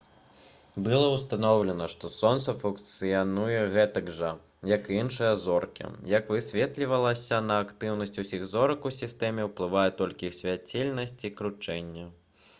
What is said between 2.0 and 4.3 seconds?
сонца функцыянуе гэтак